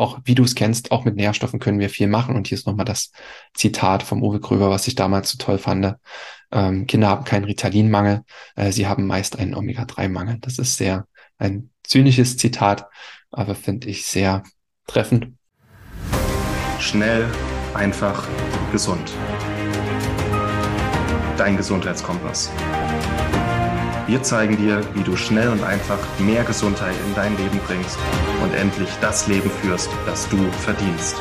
auch 0.00 0.20
wie 0.24 0.34
du 0.34 0.44
es 0.44 0.54
kennst, 0.54 0.92
auch 0.92 1.04
mit 1.04 1.16
Nährstoffen 1.16 1.60
können 1.60 1.78
wir 1.78 1.90
viel 1.90 2.08
machen. 2.08 2.36
Und 2.36 2.48
hier 2.48 2.56
ist 2.56 2.66
nochmal 2.66 2.84
das 2.84 3.12
Zitat 3.54 4.02
vom 4.02 4.22
Uwe 4.22 4.40
Gröber, 4.40 4.70
was 4.70 4.86
ich 4.88 4.94
damals 4.94 5.30
so 5.30 5.38
toll 5.38 5.58
fand. 5.58 5.94
Ähm, 6.52 6.86
Kinder 6.86 7.08
haben 7.08 7.24
keinen 7.24 7.44
Ritalinmangel, 7.44 8.22
äh, 8.54 8.72
sie 8.72 8.86
haben 8.86 9.06
meist 9.06 9.38
einen 9.38 9.54
Omega-3-Mangel. 9.54 10.38
Das 10.40 10.58
ist 10.58 10.76
sehr 10.76 11.06
ein 11.38 11.70
zynisches 11.82 12.36
Zitat, 12.36 12.86
aber 13.30 13.54
finde 13.54 13.88
ich 13.88 14.06
sehr 14.06 14.42
treffend. 14.86 15.32
Schnell, 16.78 17.28
einfach, 17.74 18.26
gesund. 18.72 19.12
Dein 21.36 21.56
Gesundheitskompass. 21.56 22.50
Wir 24.08 24.22
zeigen 24.22 24.56
dir, 24.56 24.82
wie 24.94 25.02
du 25.02 25.16
schnell 25.16 25.48
und 25.48 25.64
einfach 25.64 25.98
mehr 26.20 26.44
Gesundheit 26.44 26.94
in 27.08 27.14
dein 27.16 27.36
Leben 27.36 27.58
bringst 27.66 27.98
und 28.40 28.54
endlich 28.54 28.88
das 29.00 29.26
Leben 29.26 29.50
führst, 29.50 29.90
das 30.06 30.28
du 30.28 30.36
verdienst. 30.52 31.16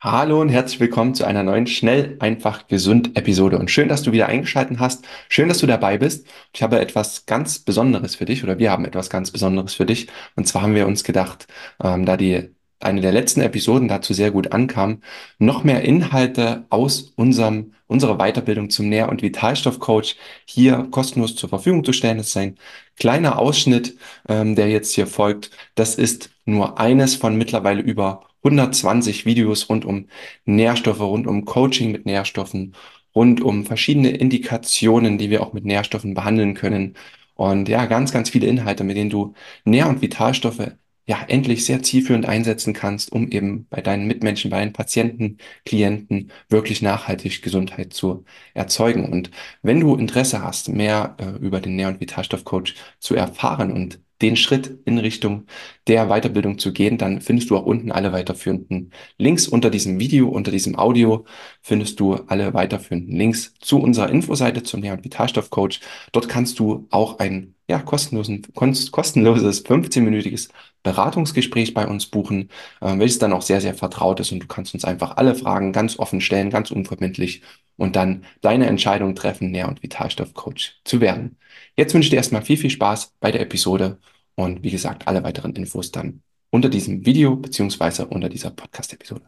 Hallo 0.00 0.40
und 0.40 0.48
herzlich 0.48 0.80
willkommen 0.80 1.14
zu 1.14 1.26
einer 1.26 1.42
neuen 1.42 1.66
Schnell, 1.66 2.16
einfach, 2.18 2.66
gesund 2.68 3.14
Episode. 3.18 3.58
Und 3.58 3.70
schön, 3.70 3.90
dass 3.90 4.02
du 4.02 4.12
wieder 4.12 4.28
eingeschaltet 4.28 4.78
hast. 4.80 5.04
Schön, 5.28 5.48
dass 5.48 5.58
du 5.58 5.66
dabei 5.66 5.98
bist. 5.98 6.26
Ich 6.54 6.62
habe 6.62 6.80
etwas 6.80 7.26
ganz 7.26 7.58
Besonderes 7.58 8.16
für 8.16 8.24
dich 8.24 8.42
oder 8.42 8.58
wir 8.58 8.70
haben 8.70 8.86
etwas 8.86 9.10
ganz 9.10 9.30
Besonderes 9.30 9.74
für 9.74 9.84
dich. 9.84 10.08
Und 10.36 10.48
zwar 10.48 10.62
haben 10.62 10.74
wir 10.74 10.86
uns 10.86 11.04
gedacht, 11.04 11.46
ähm, 11.84 12.06
da 12.06 12.16
die 12.16 12.54
eine 12.84 13.00
der 13.00 13.12
letzten 13.12 13.40
Episoden 13.40 13.88
dazu 13.88 14.12
sehr 14.14 14.30
gut 14.30 14.52
ankam, 14.52 15.02
noch 15.38 15.64
mehr 15.64 15.82
Inhalte 15.82 16.66
aus 16.70 17.12
unserem, 17.16 17.72
unserer 17.86 18.18
Weiterbildung 18.18 18.70
zum 18.70 18.88
Nähr- 18.88 19.08
und 19.08 19.22
Vitalstoffcoach 19.22 20.16
hier 20.44 20.88
kostenlos 20.90 21.36
zur 21.36 21.48
Verfügung 21.48 21.84
zu 21.84 21.92
stellen. 21.92 22.18
Das 22.18 22.28
ist 22.28 22.36
ein 22.36 22.56
kleiner 22.96 23.38
Ausschnitt, 23.38 23.96
ähm, 24.28 24.54
der 24.56 24.68
jetzt 24.68 24.94
hier 24.94 25.06
folgt. 25.06 25.50
Das 25.74 25.94
ist 25.96 26.30
nur 26.44 26.78
eines 26.78 27.14
von 27.16 27.36
mittlerweile 27.36 27.82
über 27.82 28.24
120 28.44 29.26
Videos 29.26 29.68
rund 29.68 29.84
um 29.84 30.08
Nährstoffe, 30.44 31.00
rund 31.00 31.26
um 31.26 31.44
Coaching 31.44 31.92
mit 31.92 32.06
Nährstoffen, 32.06 32.74
rund 33.14 33.40
um 33.40 33.64
verschiedene 33.66 34.10
Indikationen, 34.10 35.18
die 35.18 35.30
wir 35.30 35.42
auch 35.42 35.52
mit 35.52 35.64
Nährstoffen 35.64 36.14
behandeln 36.14 36.54
können. 36.54 36.94
Und 37.34 37.68
ja, 37.68 37.86
ganz, 37.86 38.12
ganz 38.12 38.30
viele 38.30 38.46
Inhalte, 38.46 38.84
mit 38.84 38.96
denen 38.96 39.10
du 39.10 39.34
Nähr- 39.64 39.88
und 39.88 40.02
Vitalstoffe 40.02 40.72
ja, 41.06 41.24
endlich 41.28 41.64
sehr 41.64 41.82
zielführend 41.82 42.26
einsetzen 42.26 42.72
kannst, 42.74 43.12
um 43.12 43.28
eben 43.28 43.66
bei 43.70 43.80
deinen 43.80 44.06
Mitmenschen, 44.06 44.50
bei 44.50 44.58
deinen 44.58 44.72
Patienten, 44.72 45.38
Klienten 45.64 46.30
wirklich 46.48 46.82
nachhaltig 46.82 47.42
Gesundheit 47.42 47.92
zu 47.92 48.24
erzeugen. 48.54 49.06
Und 49.12 49.30
wenn 49.62 49.80
du 49.80 49.96
Interesse 49.96 50.42
hast, 50.42 50.68
mehr 50.68 51.16
äh, 51.18 51.44
über 51.44 51.60
den 51.60 51.76
Nähr- 51.76 51.88
und 51.88 52.00
Vitalstoffcoach 52.00 52.74
zu 53.00 53.14
erfahren 53.14 53.72
und 53.72 54.00
den 54.22 54.36
Schritt 54.36 54.78
in 54.84 54.98
Richtung 54.98 55.46
der 55.88 56.06
Weiterbildung 56.06 56.58
zu 56.58 56.72
gehen, 56.72 56.96
dann 56.96 57.20
findest 57.20 57.50
du 57.50 57.56
auch 57.56 57.66
unten 57.66 57.90
alle 57.92 58.12
weiterführenden 58.12 58.92
Links 59.18 59.48
unter 59.48 59.68
diesem 59.68 59.98
Video, 59.98 60.28
unter 60.28 60.50
diesem 60.52 60.78
Audio 60.78 61.24
findest 61.60 62.00
du 62.00 62.14
alle 62.14 62.54
weiterführenden 62.54 63.16
Links 63.16 63.54
zu 63.60 63.80
unserer 63.80 64.08
Infoseite 64.10 64.62
zum 64.62 64.80
Nähr- 64.80 64.94
und 64.94 65.04
Vitalstoffcoach. 65.04 65.80
Dort 66.12 66.28
kannst 66.28 66.58
du 66.60 66.86
auch 66.90 67.18
ein 67.18 67.54
ja, 67.72 67.80
kostenlosen, 67.80 68.42
kostenloses 68.54 69.64
15-minütiges 69.64 70.50
Beratungsgespräch 70.82 71.72
bei 71.72 71.86
uns 71.88 72.06
buchen, 72.06 72.50
äh, 72.82 72.98
welches 72.98 73.18
dann 73.18 73.32
auch 73.32 73.40
sehr, 73.40 73.62
sehr 73.62 73.74
vertraut 73.74 74.20
ist 74.20 74.30
und 74.30 74.40
du 74.40 74.46
kannst 74.46 74.74
uns 74.74 74.84
einfach 74.84 75.16
alle 75.16 75.34
Fragen 75.34 75.72
ganz 75.72 75.98
offen 75.98 76.20
stellen, 76.20 76.50
ganz 76.50 76.70
unverbindlich 76.70 77.42
und 77.76 77.96
dann 77.96 78.24
deine 78.42 78.66
Entscheidung 78.66 79.14
treffen, 79.14 79.50
Nähr- 79.50 79.68
und 79.68 79.82
Vitalstoffcoach 79.82 80.80
zu 80.84 81.00
werden. 81.00 81.38
Jetzt 81.74 81.94
wünsche 81.94 82.06
ich 82.06 82.10
dir 82.10 82.16
erstmal 82.16 82.42
viel, 82.42 82.58
viel 82.58 82.70
Spaß 82.70 83.14
bei 83.20 83.32
der 83.32 83.40
Episode 83.40 83.98
und 84.34 84.62
wie 84.62 84.70
gesagt, 84.70 85.08
alle 85.08 85.22
weiteren 85.24 85.54
Infos 85.54 85.90
dann 85.92 86.22
unter 86.50 86.68
diesem 86.68 87.06
Video 87.06 87.36
beziehungsweise 87.36 88.06
unter 88.06 88.28
dieser 88.28 88.50
Podcast-Episode. 88.50 89.24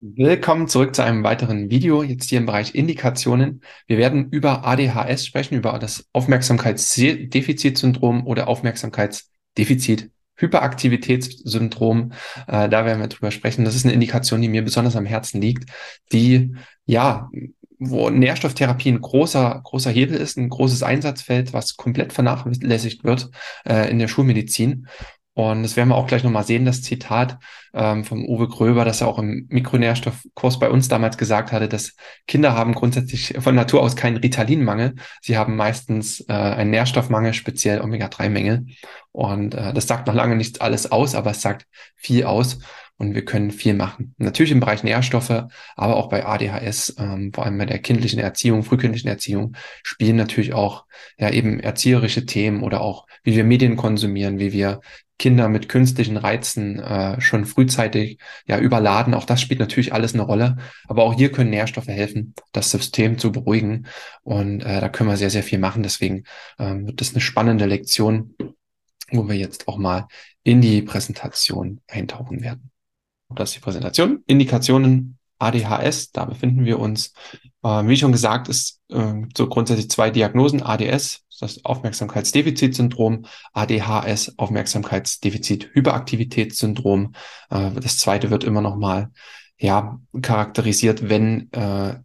Willkommen 0.00 0.68
zurück 0.68 0.94
zu 0.94 1.02
einem 1.02 1.24
weiteren 1.24 1.70
Video, 1.70 2.04
jetzt 2.04 2.28
hier 2.28 2.38
im 2.38 2.46
Bereich 2.46 2.72
Indikationen. 2.72 3.62
Wir 3.88 3.98
werden 3.98 4.30
über 4.30 4.64
ADHS 4.64 5.26
sprechen, 5.26 5.56
über 5.56 5.76
das 5.80 6.06
Aufmerksamkeitsdefizitsyndrom 6.12 8.24
oder 8.24 8.46
Aufmerksamkeitsdefizit 8.46 10.12
Hyperaktivitätssyndrom. 10.36 12.12
Äh, 12.46 12.68
da 12.68 12.86
werden 12.86 13.00
wir 13.00 13.08
drüber 13.08 13.32
sprechen. 13.32 13.64
Das 13.64 13.74
ist 13.74 13.86
eine 13.86 13.92
Indikation, 13.92 14.40
die 14.40 14.48
mir 14.48 14.62
besonders 14.62 14.94
am 14.94 15.04
Herzen 15.04 15.40
liegt, 15.40 15.68
die 16.12 16.54
ja 16.86 17.28
wo 17.80 18.10
Nährstofftherapie 18.10 18.90
ein 18.90 19.00
großer, 19.00 19.60
großer 19.62 19.90
Hebel 19.90 20.16
ist, 20.16 20.36
ein 20.36 20.48
großes 20.48 20.82
Einsatzfeld, 20.82 21.52
was 21.52 21.76
komplett 21.76 22.12
vernachlässigt 22.12 23.04
wird 23.04 23.30
äh, 23.64 23.90
in 23.90 23.98
der 23.98 24.08
Schulmedizin. 24.08 24.88
Und 25.38 25.62
das 25.62 25.76
werden 25.76 25.90
wir 25.90 25.94
auch 25.94 26.08
gleich 26.08 26.24
nochmal 26.24 26.42
sehen, 26.42 26.64
das 26.64 26.82
Zitat 26.82 27.38
ähm, 27.72 28.02
vom 28.02 28.24
Uwe 28.24 28.48
Gröber, 28.48 28.84
das 28.84 29.02
er 29.02 29.06
auch 29.06 29.20
im 29.20 29.46
Mikronährstoffkurs 29.50 30.58
bei 30.58 30.68
uns 30.68 30.88
damals 30.88 31.16
gesagt 31.16 31.52
hatte, 31.52 31.68
dass 31.68 31.94
Kinder 32.26 32.56
haben 32.56 32.74
grundsätzlich 32.74 33.36
von 33.38 33.54
Natur 33.54 33.82
aus 33.82 33.94
keinen 33.94 34.16
Ritalinmangel. 34.16 34.96
Sie 35.22 35.38
haben 35.38 35.54
meistens 35.54 36.22
äh, 36.28 36.32
einen 36.32 36.72
Nährstoffmangel, 36.72 37.34
speziell 37.34 37.80
Omega-3-Mängel. 37.82 38.66
Und 39.12 39.54
äh, 39.54 39.72
das 39.72 39.86
sagt 39.86 40.08
noch 40.08 40.14
lange 40.14 40.34
nicht 40.34 40.60
alles 40.60 40.90
aus, 40.90 41.14
aber 41.14 41.30
es 41.30 41.40
sagt 41.40 41.68
viel 41.94 42.24
aus 42.24 42.58
und 42.96 43.14
wir 43.14 43.24
können 43.24 43.52
viel 43.52 43.74
machen. 43.74 44.16
Natürlich 44.18 44.50
im 44.50 44.58
Bereich 44.58 44.82
Nährstoffe, 44.82 45.44
aber 45.76 45.96
auch 45.96 46.08
bei 46.08 46.26
ADHS, 46.26 46.96
ähm, 46.98 47.30
vor 47.32 47.44
allem 47.46 47.58
bei 47.58 47.66
der 47.66 47.78
kindlichen 47.78 48.18
Erziehung, 48.18 48.64
frühkindlichen 48.64 49.08
Erziehung, 49.08 49.54
spielen 49.84 50.16
natürlich 50.16 50.52
auch 50.52 50.84
ja 51.16 51.30
eben 51.30 51.60
erzieherische 51.60 52.26
Themen 52.26 52.64
oder 52.64 52.80
auch 52.80 53.06
wie 53.22 53.36
wir 53.36 53.44
Medien 53.44 53.76
konsumieren, 53.76 54.40
wie 54.40 54.52
wir 54.52 54.80
Kinder 55.18 55.48
mit 55.48 55.68
künstlichen 55.68 56.16
Reizen 56.16 56.78
äh, 56.78 57.20
schon 57.20 57.44
frühzeitig 57.44 58.18
ja 58.46 58.58
überladen. 58.58 59.14
Auch 59.14 59.24
das 59.24 59.40
spielt 59.40 59.60
natürlich 59.60 59.92
alles 59.92 60.14
eine 60.14 60.22
Rolle. 60.22 60.56
Aber 60.86 61.02
auch 61.02 61.14
hier 61.14 61.32
können 61.32 61.50
Nährstoffe 61.50 61.88
helfen, 61.88 62.34
das 62.52 62.70
System 62.70 63.18
zu 63.18 63.32
beruhigen. 63.32 63.86
Und 64.22 64.60
äh, 64.62 64.80
da 64.80 64.88
können 64.88 65.10
wir 65.10 65.16
sehr, 65.16 65.30
sehr 65.30 65.42
viel 65.42 65.58
machen. 65.58 65.82
Deswegen 65.82 66.24
ähm, 66.58 66.86
wird 66.86 67.00
das 67.00 67.10
eine 67.10 67.20
spannende 67.20 67.66
Lektion, 67.66 68.36
wo 69.10 69.28
wir 69.28 69.36
jetzt 69.36 69.68
auch 69.68 69.76
mal 69.76 70.06
in 70.44 70.60
die 70.60 70.82
Präsentation 70.82 71.80
eintauchen 71.88 72.40
werden. 72.42 72.70
Das 73.34 73.50
ist 73.50 73.56
die 73.56 73.60
Präsentation. 73.60 74.22
Indikationen 74.26 75.18
ADHS, 75.38 76.12
da 76.12 76.24
befinden 76.24 76.64
wir 76.64 76.78
uns. 76.78 77.12
Äh, 77.62 77.86
wie 77.86 77.96
schon 77.96 78.12
gesagt, 78.12 78.48
ist 78.48 78.80
äh, 78.88 79.14
so 79.36 79.48
grundsätzlich 79.48 79.90
zwei 79.90 80.10
Diagnosen. 80.10 80.62
ADS, 80.62 81.24
das 81.38 81.64
Aufmerksamkeitsdefizitsyndrom, 81.64 83.24
ADHS, 83.52 84.38
Aufmerksamkeitsdefizit-Hyperaktivitätssyndrom. 84.38 87.14
Äh, 87.50 87.72
das 87.72 87.98
zweite 87.98 88.30
wird 88.30 88.44
immer 88.44 88.60
noch 88.60 88.76
mal 88.76 89.10
ja, 89.58 90.00
charakterisiert, 90.22 91.08
wenn 91.08 91.50
äh, 91.52 91.96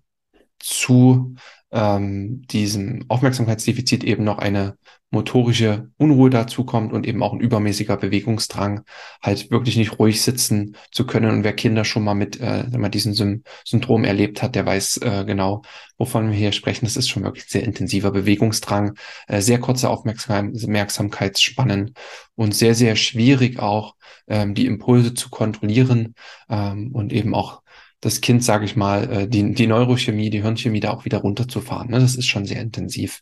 zu 0.60 1.36
ähm, 1.74 2.44
diesem 2.48 3.06
Aufmerksamkeitsdefizit 3.10 4.04
eben 4.04 4.24
noch 4.24 4.38
eine 4.38 4.78
motorische 5.10 5.92
Unruhe 5.98 6.30
dazukommt 6.30 6.92
und 6.92 7.06
eben 7.06 7.22
auch 7.22 7.34
ein 7.34 7.40
übermäßiger 7.40 7.98
Bewegungsdrang, 7.98 8.82
halt 9.22 9.52
wirklich 9.52 9.78
nicht 9.78 10.00
ruhig 10.00 10.22
sitzen 10.22 10.76
zu 10.92 11.06
können. 11.06 11.30
Und 11.30 11.44
wer 11.44 11.54
Kinder 11.54 11.86
schon 11.86 12.04
mal 12.04 12.16
mit 12.16 12.40
äh, 12.40 12.66
wenn 12.70 12.82
man 12.82 12.92
diesen 12.92 13.14
Sym 13.14 13.44
Syndrom 13.64 14.04
erlebt 14.04 14.42
hat, 14.42 14.56
der 14.56 14.66
weiß 14.66 14.98
äh, 14.98 15.24
genau, 15.26 15.62
wovon 15.98 16.32
wir 16.32 16.38
hier 16.38 16.52
sprechen. 16.52 16.86
Das 16.86 16.98
ist 16.98 17.10
schon 17.10 17.24
wirklich 17.24 17.46
sehr 17.46 17.64
intensiver 17.64 18.12
Bewegungsdrang, 18.12 18.96
äh, 19.28 19.42
sehr 19.42 19.60
kurze 19.60 19.90
Aufmerksamkeitsspannen 19.90 21.94
und 22.36 22.56
sehr, 22.56 22.76
sehr 22.76 22.96
schwierig 22.96 23.60
auch, 23.60 23.96
ähm, 24.28 24.56
die 24.56 24.66
Impulse 24.66 25.14
zu 25.14 25.30
kontrollieren 25.30 26.16
ähm, 26.50 26.92
und 26.92 27.14
eben 27.14 27.36
auch 27.36 27.63
das 28.04 28.20
Kind, 28.20 28.44
sage 28.44 28.66
ich 28.66 28.76
mal, 28.76 29.12
äh, 29.12 29.28
die, 29.28 29.54
die 29.54 29.68
Neurochemie, 29.68 30.30
die 30.30 30.42
Hirnchemie 30.42 30.82
da 30.82 30.92
auch 30.92 31.06
wieder 31.06 31.20
runterzufahren. 31.20 31.90
Ne? 31.90 32.00
Das 32.00 32.16
ist 32.16 32.26
schon 32.26 32.46
sehr 32.46 32.62
intensiv. 32.62 33.22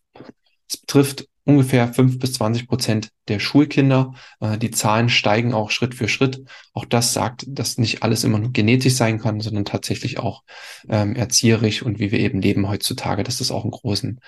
Es 0.67 0.77
betrifft 0.77 1.27
ungefähr 1.44 1.94
fünf 1.94 2.17
bis 2.17 2.33
zwanzig 2.33 2.67
Prozent 2.67 3.09
der 3.27 3.39
Schulkinder. 3.39 4.13
Äh, 4.39 4.57
die 4.57 4.71
Zahlen 4.71 5.09
steigen 5.09 5.53
auch 5.53 5.69
Schritt 5.69 5.94
für 5.94 6.07
Schritt. 6.07 6.44
Auch 6.73 6.85
das 6.85 7.13
sagt, 7.13 7.45
dass 7.47 7.77
nicht 7.77 8.01
alles 8.01 8.23
immer 8.23 8.39
nur 8.39 8.51
genetisch 8.51 8.95
sein 8.95 9.19
kann, 9.19 9.39
sondern 9.39 9.65
tatsächlich 9.65 10.17
auch 10.17 10.41
ähm, 10.89 11.15
erzieherisch 11.15 11.83
und 11.83 12.00
wie 12.00 12.11
wir 12.11 12.19
eben 12.19 12.41
leben 12.41 12.67
heutzutage, 12.67 13.23
dass 13.23 13.38
das 13.38 13.51
auch 13.51 13.63
einen 13.63 13.71
großen 13.71 14.19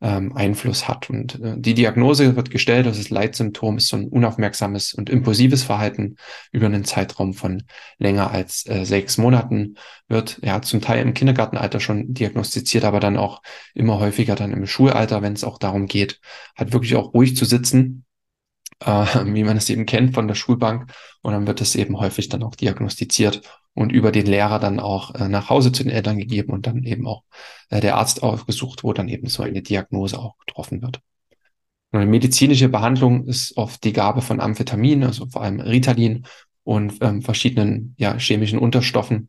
ähm, 0.00 0.36
Einfluss 0.36 0.88
hat. 0.88 1.10
Und 1.10 1.40
äh, 1.42 1.54
die 1.56 1.74
Diagnose 1.74 2.36
wird 2.36 2.50
gestellt, 2.50 2.86
das 2.86 2.98
ist 2.98 3.10
Leitsymptom, 3.10 3.76
ist 3.76 3.88
so 3.88 3.96
ein 3.96 4.08
unaufmerksames 4.08 4.94
und 4.94 5.10
impulsives 5.10 5.62
Verhalten 5.62 6.16
über 6.52 6.66
einen 6.66 6.84
Zeitraum 6.84 7.34
von 7.34 7.62
länger 7.98 8.30
als 8.30 8.66
äh, 8.66 8.84
sechs 8.84 9.18
Monaten, 9.18 9.76
wird 10.08 10.40
ja 10.42 10.62
zum 10.62 10.80
Teil 10.80 11.02
im 11.02 11.14
Kindergartenalter 11.14 11.80
schon 11.80 12.14
diagnostiziert, 12.14 12.84
aber 12.84 13.00
dann 13.00 13.16
auch 13.16 13.42
immer 13.74 13.98
häufiger 13.98 14.34
dann 14.34 14.52
im 14.52 14.66
Schulalter, 14.66 15.22
wenn 15.22 15.34
es 15.34 15.44
auch 15.44 15.58
darum 15.58 15.86
geht, 15.86 16.20
halt 16.56 16.72
wirklich 16.72 16.96
auch 16.96 17.12
ruhig 17.12 17.36
zu 17.36 17.44
sitzen 17.44 18.05
äh, 18.80 19.06
wie 19.24 19.44
man 19.44 19.56
es 19.56 19.70
eben 19.70 19.86
kennt 19.86 20.14
von 20.14 20.28
der 20.28 20.34
Schulbank. 20.34 20.92
Und 21.22 21.32
dann 21.32 21.46
wird 21.46 21.60
es 21.60 21.74
eben 21.74 21.98
häufig 21.98 22.28
dann 22.28 22.42
auch 22.42 22.54
diagnostiziert 22.54 23.42
und 23.74 23.92
über 23.92 24.10
den 24.10 24.26
Lehrer 24.26 24.58
dann 24.58 24.80
auch 24.80 25.14
äh, 25.14 25.28
nach 25.28 25.50
Hause 25.50 25.72
zu 25.72 25.82
den 25.82 25.92
Eltern 25.92 26.18
gegeben 26.18 26.52
und 26.52 26.66
dann 26.66 26.82
eben 26.84 27.06
auch 27.06 27.24
äh, 27.68 27.80
der 27.80 27.96
Arzt 27.96 28.22
aufgesucht, 28.22 28.84
wo 28.84 28.92
dann 28.92 29.08
eben 29.08 29.28
so 29.28 29.42
eine 29.42 29.62
Diagnose 29.62 30.18
auch 30.18 30.36
getroffen 30.38 30.82
wird. 30.82 31.00
Und 31.92 32.00
eine 32.00 32.10
medizinische 32.10 32.68
Behandlung 32.68 33.26
ist 33.26 33.56
oft 33.56 33.84
die 33.84 33.92
Gabe 33.92 34.22
von 34.22 34.40
Amphetamin, 34.40 35.04
also 35.04 35.26
vor 35.26 35.42
allem 35.42 35.60
Ritalin 35.60 36.26
und 36.64 36.94
ähm, 37.00 37.22
verschiedenen 37.22 37.94
ja, 37.98 38.18
chemischen 38.18 38.58
Unterstoffen, 38.58 39.28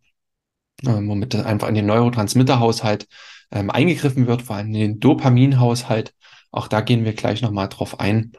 ähm, 0.85 1.07
womit 1.09 1.35
einfach 1.35 1.67
in 1.67 1.75
den 1.75 1.85
Neurotransmitterhaushalt 1.85 3.07
ähm, 3.51 3.69
eingegriffen 3.69 4.27
wird, 4.27 4.41
vor 4.41 4.55
allem 4.55 4.67
in 4.67 4.73
den 4.73 5.00
Dopaminhaushalt. 5.00 6.13
Auch 6.51 6.67
da 6.67 6.81
gehen 6.81 7.05
wir 7.05 7.13
gleich 7.13 7.41
nochmal 7.41 7.69
drauf 7.69 8.00
ein. 8.00 8.31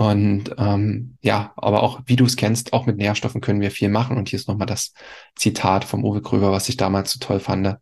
Und 0.00 0.54
ähm, 0.56 1.18
ja, 1.20 1.52
aber 1.56 1.82
auch, 1.82 2.00
wie 2.06 2.16
du 2.16 2.24
es 2.24 2.36
kennst, 2.36 2.72
auch 2.72 2.86
mit 2.86 2.96
Nährstoffen 2.96 3.42
können 3.42 3.60
wir 3.60 3.70
viel 3.70 3.90
machen. 3.90 4.16
Und 4.16 4.30
hier 4.30 4.38
ist 4.38 4.48
nochmal 4.48 4.66
das 4.66 4.94
Zitat 5.36 5.84
vom 5.84 6.06
Uwe 6.06 6.22
Gröber, 6.22 6.52
was 6.52 6.70
ich 6.70 6.78
damals 6.78 7.12
so 7.12 7.18
toll 7.18 7.38
fand. 7.38 7.76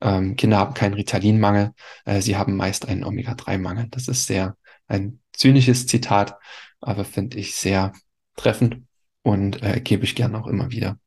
Ähm, 0.00 0.34
Kinder 0.36 0.56
haben 0.56 0.72
keinen 0.72 0.94
Ritalinmangel, 0.94 1.72
äh, 2.06 2.22
sie 2.22 2.38
haben 2.38 2.56
meist 2.56 2.88
einen 2.88 3.04
Omega-3-Mangel. 3.04 3.88
Das 3.90 4.08
ist 4.08 4.26
sehr 4.26 4.56
ein 4.86 5.20
zynisches 5.34 5.86
Zitat, 5.86 6.38
aber 6.80 7.04
finde 7.04 7.36
ich 7.36 7.54
sehr 7.54 7.92
treffend 8.36 8.84
und 9.20 9.62
äh, 9.62 9.78
gebe 9.82 10.04
ich 10.04 10.14
gerne 10.14 10.40
auch 10.40 10.46
immer 10.46 10.70
wieder. 10.70 10.98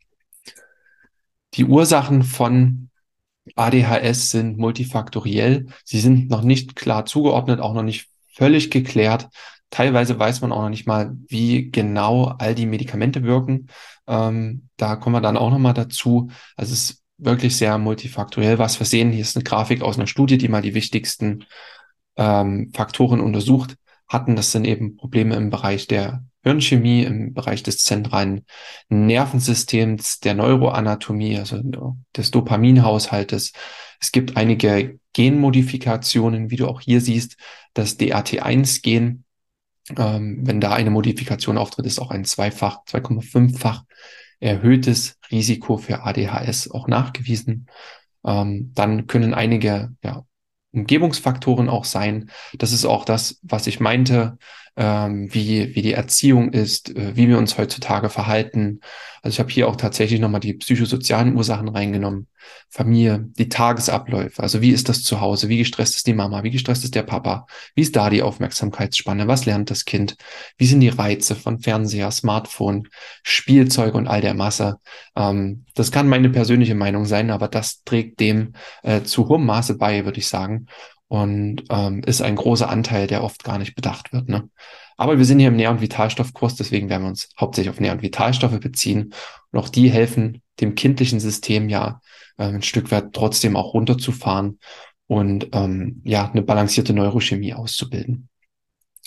Die 1.56 1.66
Ursachen 1.66 2.22
von 2.22 2.92
ADHS 3.56 4.30
sind 4.30 4.60
multifaktoriell. 4.60 5.66
Sie 5.86 6.00
sind 6.00 6.30
noch 6.30 6.44
nicht 6.44 6.76
klar 6.76 7.08
zugeordnet, 7.08 7.62
auch 7.62 7.74
noch 7.74 7.82
nicht 7.82 8.10
völlig 8.32 8.70
geklärt. 8.70 9.28
Teilweise 9.72 10.20
weiß 10.20 10.42
man 10.42 10.52
auch 10.52 10.62
noch 10.62 10.70
nicht 10.70 10.86
mal, 10.86 11.18
wie 11.28 11.72
genau 11.72 12.26
all 12.26 12.54
die 12.56 12.66
Medikamente 12.66 13.24
wirken. 13.24 13.68
Ähm, 14.06 14.68
da 14.78 14.98
kommen 14.98 15.16
wir 15.16 15.22
dann 15.22 15.38
auch 15.38 15.50
noch 15.50 15.60
mal 15.60 15.74
dazu. 15.74 16.30
Also 16.56 16.74
es 16.74 16.84
ist 16.84 17.04
wirklich 17.18 17.56
sehr 17.56 17.78
multifaktoriell, 17.78 18.60
was 18.60 18.80
wir 18.80 18.86
sehen. 18.86 19.12
Hier 19.12 19.22
ist 19.22 19.36
eine 19.36 19.44
Grafik 19.44 19.82
aus 19.82 19.98
einer 19.98 20.08
Studie, 20.08 20.38
die 20.38 20.50
mal 20.50 20.62
die 20.62 20.74
wichtigsten 20.74 21.46
ähm, 22.18 22.72
Faktoren 22.76 23.22
untersucht 23.22 23.78
hatten. 24.08 24.36
Das 24.36 24.52
sind 24.52 24.66
eben 24.66 24.98
Probleme 24.98 25.36
im 25.36 25.50
Bereich 25.50 25.88
der 25.88 26.26
Hirnchemie, 26.44 27.04
im 27.04 27.34
Bereich 27.34 27.64
des 27.64 27.78
zentralen 27.78 28.46
Nervensystems, 28.90 30.20
der 30.20 30.34
Neuroanatomie, 30.34 31.38
also 31.38 31.62
des 32.18 32.32
Dopaminhaushaltes. 32.32 33.54
Es 34.00 34.12
gibt 34.12 34.36
einige 34.36 35.00
Genmodifikationen, 35.14 36.50
wie 36.50 36.56
du 36.56 36.68
auch 36.68 36.82
hier 36.82 37.00
siehst, 37.00 37.38
das 37.74 38.00
DAT1-Gen 38.00 39.24
ähm, 39.98 40.40
wenn 40.44 40.62
da 40.62 40.74
eine 40.74 40.90
Modifikation 40.90 41.58
auftritt, 41.58 41.86
ist 41.86 42.00
auch 42.00 42.12
ein 42.12 42.26
zweifach, 42.26 42.84
2,5-fach 42.86 43.84
erhöhtes 44.40 45.18
Risiko 45.32 45.78
für 45.78 46.04
ADHS 46.04 46.72
auch 46.72 46.88
nachgewiesen. 46.88 47.68
Ähm, 48.26 48.72
dann 48.74 49.08
können 49.08 49.34
einige 49.34 49.94
ja, 50.04 50.26
Umgebungsfaktoren 50.72 51.70
auch 51.70 51.86
sein. 51.86 52.32
Das 52.58 52.72
ist 52.72 52.86
auch 52.86 53.06
das, 53.06 53.40
was 53.44 53.68
ich 53.68 53.80
meinte, 53.80 54.38
ähm, 54.78 55.34
wie, 55.34 55.76
wie 55.76 55.82
die 55.82 55.94
Erziehung 55.94 56.54
ist, 56.54 56.96
äh, 56.96 57.16
wie 57.16 57.28
wir 57.28 57.38
uns 57.38 57.58
heutzutage 57.58 58.10
verhalten. 58.10 58.80
Also 59.22 59.36
ich 59.36 59.40
habe 59.40 59.52
hier 59.52 59.68
auch 59.68 59.76
tatsächlich 59.76 60.20
nochmal 60.20 60.40
die 60.40 60.54
psychosozialen 60.54 61.36
Ursachen 61.36 61.68
reingenommen. 61.68 62.28
Familie, 62.70 63.28
die 63.38 63.50
Tagesabläufe. 63.50 64.42
Also 64.42 64.62
wie 64.62 64.72
ist 64.72 64.90
das 64.90 65.04
zu 65.04 65.20
Hause? 65.20 65.50
Wie 65.50 65.58
gestresst 65.58 65.96
ist 65.96 66.08
die 66.08 66.14
Mama? 66.14 66.44
Wie 66.44 66.50
gestresst 66.50 66.84
ist 66.84 66.96
der 66.96 67.04
Papa? 67.04 67.46
Wie 67.76 67.82
ist 67.82 67.96
da 67.96 68.10
die 68.10 68.24
Aufmerksamkeitsspanne? 68.24 69.28
Was 69.28 69.46
lernt 69.46 69.70
das 69.70 69.86
Kind? 69.86 70.16
Wie 70.58 70.66
sind 70.66 70.80
die 70.80 70.90
Reize 70.90 71.36
von 71.36 71.60
Fernseher, 71.60 72.10
Smartphone, 72.10 72.88
Spielzeug 73.24 73.94
und 73.94 74.08
all 74.08 74.22
der 74.22 74.34
Masse? 74.34 74.78
Ähm, 75.16 75.66
das 75.76 75.92
kann 75.92 76.08
meine 76.08 76.30
persönliche 76.30 76.76
Meinung 76.76 77.06
sein, 77.06 77.30
aber 77.30 77.48
das 77.48 77.84
trägt 77.84 78.20
dem 78.20 78.54
äh, 78.84 79.02
zu 79.04 79.28
hohem 79.28 79.46
Maße 79.46 79.78
bei, 79.78 80.06
würde 80.06 80.20
ich 80.20 80.28
sagen 80.28 80.68
und 81.12 81.66
ähm, 81.70 82.02
ist 82.06 82.22
ein 82.22 82.38
großer 82.38 82.70
Anteil, 82.70 83.06
der 83.06 83.22
oft 83.22 83.44
gar 83.44 83.58
nicht 83.58 83.76
bedacht 83.76 84.14
wird. 84.14 84.30
Ne? 84.30 84.50
Aber 84.96 85.18
wir 85.18 85.26
sind 85.26 85.40
hier 85.40 85.50
im 85.50 85.58
Nähr- 85.58 85.72
und 85.72 85.82
Vitalstoffkurs, 85.82 86.56
deswegen 86.56 86.88
werden 86.88 87.04
wir 87.04 87.10
uns 87.10 87.28
hauptsächlich 87.38 87.70
auf 87.70 87.82
Nähr- 87.82 87.92
und 87.92 88.02
Vitalstoffe 88.02 88.62
beziehen. 88.62 89.14
Und 89.52 89.60
auch 89.60 89.68
die 89.68 89.92
helfen 89.92 90.42
dem 90.62 90.74
kindlichen 90.74 91.20
System 91.20 91.68
ja 91.68 92.00
äh, 92.38 92.46
ein 92.46 92.62
Stück 92.62 92.92
weit 92.92 93.12
trotzdem 93.12 93.58
auch 93.58 93.74
runterzufahren 93.74 94.60
und 95.06 95.50
ähm, 95.52 96.00
ja 96.06 96.32
eine 96.32 96.44
balancierte 96.44 96.94
Neurochemie 96.94 97.56
auszubilden. 97.56 98.30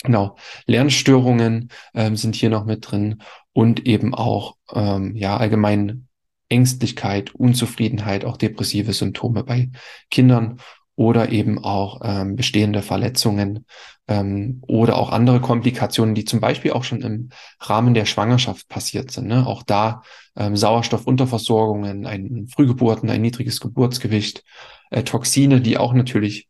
Genau, 0.03 0.35
Lernstörungen 0.67 1.69
ähm, 1.95 2.17
sind 2.17 2.35
hier 2.35 2.51
noch 2.51 2.65
mit 2.65 2.91
drin 2.91 3.23
und 3.51 3.87
eben 3.87 4.13
auch 4.13 4.57
ähm, 4.71 5.15
ja 5.15 5.37
allgemein 5.37 6.07
Ängstlichkeit, 6.49 7.33
Unzufriedenheit, 7.33 8.25
auch 8.25 8.37
depressive 8.37 8.93
Symptome 8.93 9.43
bei 9.43 9.71
Kindern 10.11 10.59
oder 10.95 11.29
eben 11.29 11.63
auch 11.63 12.01
ähm, 12.03 12.35
bestehende 12.35 12.81
Verletzungen 12.81 13.65
ähm, 14.07 14.61
oder 14.67 14.97
auch 14.97 15.11
andere 15.11 15.41
Komplikationen, 15.41 16.15
die 16.15 16.25
zum 16.25 16.39
Beispiel 16.39 16.71
auch 16.71 16.83
schon 16.83 17.01
im 17.01 17.29
Rahmen 17.59 17.93
der 17.93 18.05
Schwangerschaft 18.05 18.67
passiert 18.69 19.11
sind. 19.11 19.27
Ne? 19.27 19.45
Auch 19.45 19.63
da 19.63 20.03
ähm, 20.35 20.55
Sauerstoffunterversorgungen, 20.55 22.05
ein 22.05 22.47
Frühgeburten, 22.47 23.09
ein 23.09 23.21
niedriges 23.21 23.59
Geburtsgewicht, 23.59 24.43
äh, 24.91 25.03
Toxine, 25.03 25.61
die 25.61 25.77
auch 25.77 25.93
natürlich 25.93 26.47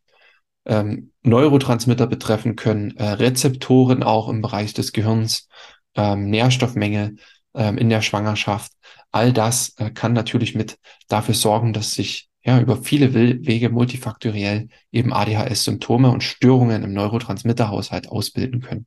ähm, 0.65 1.11
Neurotransmitter 1.23 2.07
betreffen 2.07 2.55
können, 2.55 2.95
äh, 2.97 3.03
Rezeptoren 3.03 4.03
auch 4.03 4.29
im 4.29 4.41
Bereich 4.41 4.73
des 4.73 4.91
Gehirns, 4.93 5.47
ähm, 5.95 6.29
Nährstoffmenge 6.29 7.15
ähm, 7.53 7.77
in 7.77 7.89
der 7.89 8.01
Schwangerschaft. 8.01 8.71
All 9.11 9.31
das 9.31 9.75
äh, 9.77 9.91
kann 9.91 10.13
natürlich 10.13 10.55
mit 10.55 10.77
dafür 11.07 11.35
sorgen, 11.35 11.73
dass 11.73 11.93
sich 11.93 12.29
ja, 12.45 12.59
über 12.59 12.77
viele 12.77 13.13
Wege 13.13 13.69
multifaktoriell 13.69 14.67
eben 14.91 15.13
ADHS-Symptome 15.13 16.11
und 16.11 16.23
Störungen 16.23 16.83
im 16.83 16.93
Neurotransmitterhaushalt 16.93 18.07
ausbilden 18.09 18.61
können. 18.61 18.85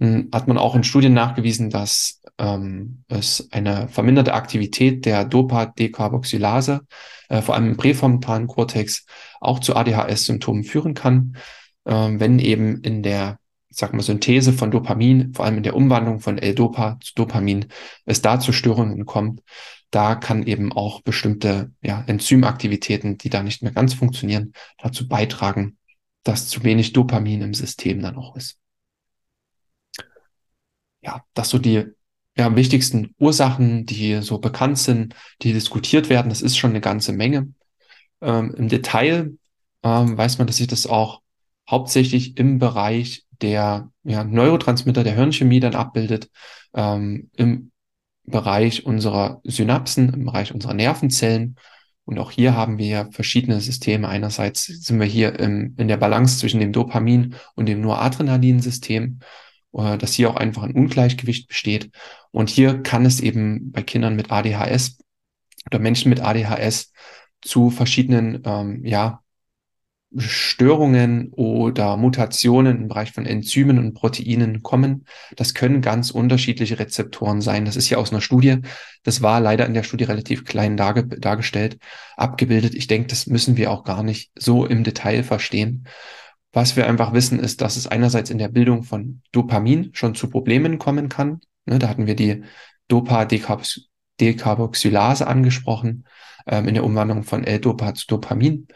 Hm, 0.00 0.30
hat 0.32 0.48
man 0.48 0.56
auch 0.56 0.74
in 0.74 0.82
Studien 0.82 1.12
nachgewiesen, 1.12 1.68
dass 1.68 2.22
ähm, 2.38 3.04
es 3.08 3.48
eine 3.52 3.88
verminderte 3.88 4.32
Aktivität 4.32 5.04
der 5.04 5.26
Dopa-Decarboxylase, 5.26 6.80
äh, 7.28 7.42
vor 7.42 7.54
allem 7.54 7.72
im 7.72 7.76
präfrontalen 7.76 8.46
Kortex, 8.46 9.04
auch 9.40 9.58
zu 9.58 9.76
ADHS-Symptomen 9.76 10.64
führen 10.64 10.94
kann, 10.94 11.36
äh, 11.84 11.92
wenn 11.92 12.38
eben 12.38 12.80
in 12.80 13.02
der 13.02 13.38
ich 13.68 13.76
sag 13.76 13.92
mal, 13.92 14.02
Synthese 14.02 14.52
von 14.52 14.72
Dopamin, 14.72 15.32
vor 15.32 15.44
allem 15.44 15.58
in 15.58 15.62
der 15.62 15.76
Umwandlung 15.76 16.18
von 16.18 16.38
L-Dopa 16.38 16.98
zu 17.00 17.14
Dopamin, 17.14 17.66
es 18.04 18.20
da 18.20 18.40
zu 18.40 18.52
Störungen 18.52 19.06
kommt, 19.06 19.42
da 19.90 20.14
kann 20.14 20.46
eben 20.46 20.72
auch 20.72 21.02
bestimmte 21.02 21.72
ja, 21.82 22.02
Enzymaktivitäten, 22.06 23.18
die 23.18 23.30
da 23.30 23.42
nicht 23.42 23.62
mehr 23.62 23.72
ganz 23.72 23.94
funktionieren, 23.94 24.52
dazu 24.78 25.08
beitragen, 25.08 25.78
dass 26.22 26.48
zu 26.48 26.62
wenig 26.64 26.92
Dopamin 26.92 27.42
im 27.42 27.54
System 27.54 28.00
dann 28.00 28.16
auch 28.16 28.36
ist. 28.36 28.58
Ja, 31.02 31.24
das 31.34 31.48
so 31.48 31.58
die 31.58 31.86
ja, 32.36 32.54
wichtigsten 32.56 33.14
Ursachen, 33.18 33.86
die 33.86 34.22
so 34.22 34.38
bekannt 34.38 34.78
sind, 34.78 35.14
die 35.42 35.52
diskutiert 35.52 36.08
werden. 36.08 36.28
Das 36.28 36.42
ist 36.42 36.56
schon 36.56 36.70
eine 36.70 36.80
ganze 36.80 37.12
Menge. 37.12 37.52
Ähm, 38.20 38.54
Im 38.56 38.68
Detail 38.68 39.36
ähm, 39.82 40.16
weiß 40.16 40.38
man, 40.38 40.46
dass 40.46 40.56
sich 40.56 40.66
das 40.66 40.86
auch 40.86 41.22
hauptsächlich 41.68 42.36
im 42.38 42.58
Bereich 42.58 43.24
der 43.40 43.90
ja, 44.04 44.24
Neurotransmitter 44.24 45.04
der 45.04 45.14
Hirnchemie 45.14 45.60
dann 45.60 45.74
abbildet, 45.74 46.30
ähm, 46.74 47.30
im 47.36 47.69
Bereich 48.30 48.86
unserer 48.86 49.40
Synapsen, 49.44 50.12
im 50.12 50.24
Bereich 50.24 50.52
unserer 50.54 50.74
Nervenzellen. 50.74 51.56
Und 52.04 52.18
auch 52.18 52.30
hier 52.30 52.54
haben 52.54 52.78
wir 52.78 53.08
verschiedene 53.12 53.60
Systeme. 53.60 54.08
Einerseits 54.08 54.64
sind 54.66 54.98
wir 54.98 55.06
hier 55.06 55.38
im, 55.38 55.74
in 55.76 55.88
der 55.88 55.96
Balance 55.96 56.38
zwischen 56.38 56.60
dem 56.60 56.72
Dopamin 56.72 57.34
und 57.54 57.66
dem 57.66 57.80
Noradrenalin-System, 57.80 59.20
äh, 59.74 59.98
dass 59.98 60.14
hier 60.14 60.30
auch 60.30 60.36
einfach 60.36 60.62
ein 60.62 60.74
Ungleichgewicht 60.74 61.48
besteht. 61.48 61.90
Und 62.30 62.50
hier 62.50 62.82
kann 62.82 63.06
es 63.06 63.20
eben 63.20 63.70
bei 63.72 63.82
Kindern 63.82 64.16
mit 64.16 64.30
ADHS 64.32 64.98
oder 65.66 65.78
Menschen 65.78 66.08
mit 66.08 66.20
ADHS 66.20 66.92
zu 67.42 67.70
verschiedenen 67.70 68.42
ähm, 68.44 68.84
ja, 68.84 69.22
Störungen 70.16 71.32
oder 71.32 71.96
Mutationen 71.96 72.82
im 72.82 72.88
Bereich 72.88 73.12
von 73.12 73.26
Enzymen 73.26 73.78
und 73.78 73.94
Proteinen 73.94 74.62
kommen. 74.62 75.04
Das 75.36 75.54
können 75.54 75.82
ganz 75.82 76.10
unterschiedliche 76.10 76.80
Rezeptoren 76.80 77.40
sein. 77.40 77.64
Das 77.64 77.76
ist 77.76 77.90
ja 77.90 77.98
aus 77.98 78.10
einer 78.10 78.20
Studie. 78.20 78.58
Das 79.04 79.22
war 79.22 79.40
leider 79.40 79.66
in 79.66 79.74
der 79.74 79.84
Studie 79.84 80.02
relativ 80.04 80.44
klein 80.44 80.76
darge 80.76 81.06
dargestellt, 81.06 81.78
abgebildet. 82.16 82.74
Ich 82.74 82.88
denke, 82.88 83.06
das 83.06 83.28
müssen 83.28 83.56
wir 83.56 83.70
auch 83.70 83.84
gar 83.84 84.02
nicht 84.02 84.32
so 84.36 84.66
im 84.66 84.82
Detail 84.82 85.22
verstehen. 85.22 85.86
Was 86.52 86.74
wir 86.74 86.88
einfach 86.88 87.12
wissen, 87.12 87.38
ist, 87.38 87.60
dass 87.60 87.76
es 87.76 87.86
einerseits 87.86 88.30
in 88.30 88.38
der 88.38 88.48
Bildung 88.48 88.82
von 88.82 89.22
Dopamin 89.30 89.90
schon 89.92 90.16
zu 90.16 90.28
Problemen 90.28 90.80
kommen 90.80 91.08
kann. 91.08 91.40
Ne, 91.66 91.78
da 91.78 91.88
hatten 91.88 92.08
wir 92.08 92.16
die 92.16 92.42
Dopa-Decarboxylase 92.88 95.28
angesprochen, 95.28 96.04
ähm, 96.48 96.66
in 96.66 96.74
der 96.74 96.82
Umwandlung 96.82 97.22
von 97.22 97.44
L-Dopa 97.44 97.94
zu 97.94 98.08
Dopamin. 98.08 98.66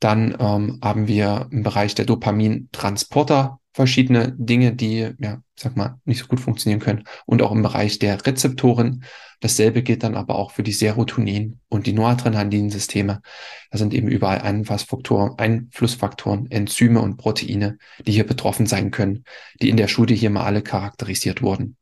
Dann 0.00 0.36
ähm, 0.40 0.78
haben 0.82 1.08
wir 1.08 1.48
im 1.50 1.62
Bereich 1.62 1.94
der 1.94 2.06
Dopamintransporter 2.06 3.60
verschiedene 3.72 4.32
Dinge, 4.32 4.74
die, 4.74 5.10
ja, 5.18 5.42
sag 5.54 5.76
mal, 5.76 6.00
nicht 6.04 6.20
so 6.20 6.26
gut 6.26 6.40
funktionieren 6.40 6.80
können. 6.80 7.04
Und 7.26 7.42
auch 7.42 7.52
im 7.52 7.62
Bereich 7.62 7.98
der 7.98 8.26
Rezeptoren. 8.26 9.04
Dasselbe 9.42 9.82
gilt 9.82 10.02
dann 10.02 10.16
aber 10.16 10.34
auch 10.34 10.50
für 10.50 10.62
die 10.62 10.74
Serotonin- 10.74 11.60
und 11.68 11.86
die 11.86 11.94
Noradrenalin-Systeme. 11.94 13.22
Da 13.70 13.78
sind 13.78 13.94
eben 13.94 14.08
überall 14.08 14.42
Einflussfaktoren, 14.42 16.50
Enzyme 16.50 17.00
und 17.00 17.16
Proteine, 17.16 17.78
die 18.06 18.12
hier 18.12 18.26
betroffen 18.26 18.66
sein 18.66 18.90
können, 18.90 19.24
die 19.62 19.70
in 19.70 19.78
der 19.78 19.88
Studie 19.88 20.14
hier 20.14 20.30
mal 20.30 20.44
alle 20.44 20.62
charakterisiert 20.62 21.40
wurden. 21.40 21.78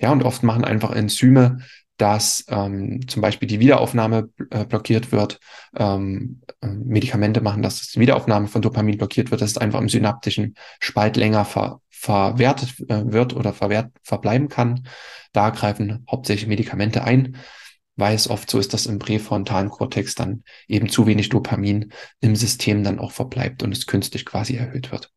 Ja, 0.00 0.10
und 0.10 0.24
oft 0.24 0.42
machen 0.42 0.64
einfach 0.64 0.90
Enzyme 0.90 1.58
dass 1.98 2.44
ähm, 2.48 3.06
zum 3.08 3.20
Beispiel 3.22 3.48
die 3.48 3.60
Wiederaufnahme 3.60 4.30
äh, 4.50 4.64
blockiert 4.64 5.12
wird. 5.12 5.40
Ähm, 5.76 6.40
äh, 6.62 6.68
Medikamente 6.68 7.40
machen, 7.40 7.62
dass 7.62 7.88
die 7.88 8.00
Wiederaufnahme 8.00 8.46
von 8.46 8.62
Dopamin 8.62 8.96
blockiert 8.96 9.30
wird, 9.30 9.42
dass 9.42 9.50
es 9.50 9.58
einfach 9.58 9.80
im 9.80 9.88
synaptischen 9.88 10.54
Spalt 10.80 11.16
länger 11.16 11.44
ver 11.44 11.80
verwertet 11.90 12.78
äh, 12.88 13.12
wird 13.12 13.34
oder 13.34 13.52
verwehrt 13.52 13.90
verbleiben 14.04 14.48
kann. 14.48 14.86
Da 15.32 15.50
greifen 15.50 16.06
hauptsächlich 16.08 16.46
Medikamente 16.46 17.02
ein, 17.02 17.36
weil 17.96 18.14
es 18.14 18.30
oft 18.30 18.48
so 18.48 18.60
ist, 18.60 18.72
dass 18.72 18.86
im 18.86 19.00
präfrontalen 19.00 19.68
Kortex 19.68 20.14
dann 20.14 20.44
eben 20.68 20.88
zu 20.88 21.08
wenig 21.08 21.28
Dopamin 21.30 21.92
im 22.20 22.36
System 22.36 22.84
dann 22.84 23.00
auch 23.00 23.10
verbleibt 23.10 23.64
und 23.64 23.72
es 23.72 23.86
künstlich 23.86 24.24
quasi 24.24 24.54
erhöht 24.54 24.92
wird. 24.92 25.10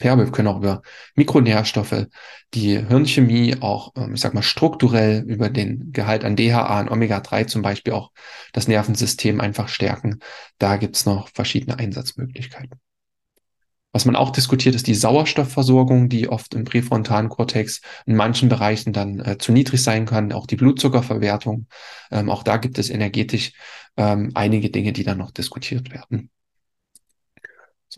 Ja, 0.00 0.16
wir 0.16 0.30
können 0.30 0.48
auch 0.48 0.58
über 0.58 0.82
Mikronährstoffe, 1.16 2.06
die 2.54 2.78
Hirnchemie 2.78 3.56
auch, 3.60 3.92
ähm, 3.96 4.14
ich 4.14 4.20
sag 4.20 4.32
mal, 4.32 4.42
strukturell 4.42 5.24
über 5.26 5.50
den 5.50 5.92
Gehalt 5.92 6.24
an 6.24 6.36
DHA 6.36 6.80
und 6.80 6.90
Omega-3 6.90 7.46
zum 7.46 7.62
Beispiel 7.62 7.92
auch 7.94 8.12
das 8.52 8.68
Nervensystem 8.68 9.40
einfach 9.40 9.68
stärken. 9.68 10.20
Da 10.58 10.76
gibt's 10.76 11.04
noch 11.04 11.28
verschiedene 11.30 11.78
Einsatzmöglichkeiten. 11.78 12.78
Was 13.90 14.04
man 14.04 14.16
auch 14.16 14.30
diskutiert, 14.30 14.74
ist 14.74 14.86
die 14.86 14.94
Sauerstoffversorgung, 14.94 16.08
die 16.08 16.28
oft 16.28 16.54
im 16.54 16.64
präfrontalen 16.64 17.28
Kortex 17.28 17.80
in 18.06 18.14
manchen 18.14 18.48
Bereichen 18.48 18.92
dann 18.92 19.18
äh, 19.18 19.38
zu 19.38 19.50
niedrig 19.50 19.82
sein 19.82 20.06
kann. 20.06 20.32
Auch 20.32 20.46
die 20.46 20.56
Blutzuckerverwertung. 20.56 21.66
Ähm, 22.10 22.30
auch 22.30 22.42
da 22.44 22.58
gibt 22.58 22.78
es 22.78 22.90
energetisch 22.90 23.52
ähm, 23.96 24.30
einige 24.34 24.70
Dinge, 24.70 24.92
die 24.92 25.04
dann 25.04 25.18
noch 25.18 25.32
diskutiert 25.32 25.90
werden. 25.90 26.30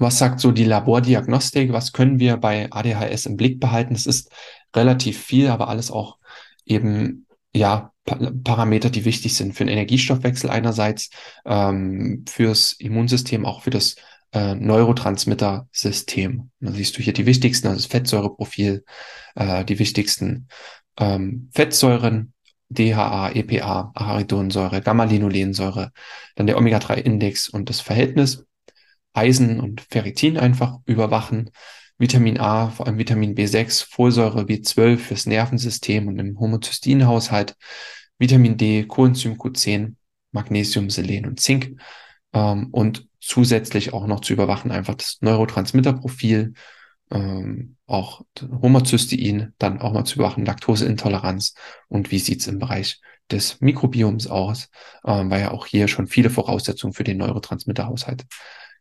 Was 0.00 0.18
sagt 0.18 0.40
so 0.40 0.50
die 0.50 0.64
Labordiagnostik? 0.64 1.72
Was 1.72 1.92
können 1.92 2.18
wir 2.18 2.38
bei 2.38 2.72
ADHS 2.72 3.26
im 3.26 3.36
Blick 3.36 3.60
behalten? 3.60 3.94
Es 3.94 4.06
ist 4.06 4.30
relativ 4.74 5.22
viel, 5.22 5.48
aber 5.48 5.68
alles 5.68 5.90
auch 5.90 6.16
eben 6.64 7.26
ja 7.54 7.92
Parameter, 8.04 8.88
die 8.88 9.04
wichtig 9.04 9.34
sind 9.34 9.52
für 9.54 9.64
den 9.64 9.72
Energiestoffwechsel 9.74 10.48
einerseits, 10.48 11.10
ähm, 11.44 12.24
fürs 12.26 12.72
Immunsystem, 12.72 13.44
auch 13.44 13.62
für 13.62 13.70
das 13.70 13.96
äh, 14.32 14.54
Neurotransmitter-System. 14.54 16.50
Da 16.60 16.72
siehst 16.72 16.96
du 16.96 17.02
hier 17.02 17.12
die 17.12 17.26
wichtigsten, 17.26 17.68
also 17.68 17.78
das 17.78 17.86
Fettsäureprofil, 17.86 18.84
äh, 19.34 19.64
die 19.66 19.78
wichtigsten 19.78 20.48
ähm, 20.98 21.50
Fettsäuren, 21.52 22.32
DHA, 22.70 23.32
EPA, 23.32 23.90
Arachidonsäure, 23.94 24.80
Gamma-Linolensäure, 24.80 25.90
dann 26.36 26.46
der 26.46 26.56
Omega-3-Index 26.56 27.48
und 27.48 27.68
das 27.68 27.80
Verhältnis. 27.80 28.46
Eisen 29.12 29.60
und 29.60 29.80
Ferritin 29.80 30.38
einfach 30.38 30.78
überwachen. 30.86 31.50
Vitamin 31.98 32.40
A, 32.40 32.68
vor 32.68 32.86
allem 32.86 32.98
Vitamin 32.98 33.34
B6, 33.34 33.86
Folsäure 33.90 34.42
B12 34.42 34.96
fürs 34.96 35.26
Nervensystem 35.26 36.08
und 36.08 36.18
im 36.18 36.38
Homozysteinhaushalt, 36.40 37.56
Vitamin 38.18 38.56
D, 38.56 38.84
Coenzym 38.86 39.34
Q10, 39.34 39.96
Magnesium, 40.32 40.88
Selen 40.88 41.26
und 41.26 41.40
Zink. 41.40 41.78
Ähm, 42.32 42.68
und 42.70 43.06
zusätzlich 43.20 43.92
auch 43.92 44.06
noch 44.06 44.20
zu 44.20 44.32
überwachen 44.32 44.70
einfach 44.70 44.94
das 44.94 45.18
Neurotransmitterprofil, 45.20 46.54
ähm, 47.10 47.76
auch 47.86 48.22
Homozystein, 48.40 49.52
dann 49.58 49.80
auch 49.80 49.92
mal 49.92 50.04
zu 50.04 50.16
überwachen, 50.16 50.44
Laktoseintoleranz 50.44 51.54
und 51.88 52.10
wie 52.10 52.18
sieht's 52.18 52.46
im 52.46 52.58
Bereich 52.58 53.00
des 53.30 53.60
Mikrobioms 53.60 54.26
aus, 54.26 54.70
ähm, 55.04 55.30
weil 55.30 55.40
ja 55.40 55.50
auch 55.50 55.66
hier 55.66 55.88
schon 55.88 56.06
viele 56.06 56.30
Voraussetzungen 56.30 56.92
für 56.92 57.04
den 57.04 57.18
Neurotransmitterhaushalt 57.18 58.26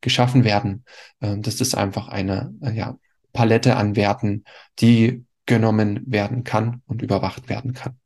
geschaffen 0.01 0.43
werden. 0.43 0.85
Ähm, 1.21 1.41
das 1.41 1.61
ist 1.61 1.75
einfach 1.75 2.07
eine 2.07 2.53
äh, 2.61 2.71
ja, 2.71 2.97
Palette 3.33 3.75
an 3.75 3.95
Werten, 3.95 4.43
die 4.79 5.25
genommen 5.45 6.03
werden 6.05 6.43
kann 6.43 6.81
und 6.85 7.01
überwacht 7.01 7.49
werden 7.49 7.73
kann. 7.73 7.97